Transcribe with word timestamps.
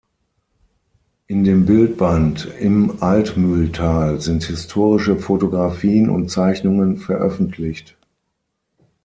In 1.27 1.43
dem 1.43 1.67
Bildband 1.67 2.51
„Im 2.59 3.03
Altmühltal“ 3.03 4.19
sind 4.19 4.43
historische 4.45 5.15
Photographien 5.19 6.09
und 6.09 6.29
Zeichnungen 6.31 6.97
veröffentlicht. 6.97 7.95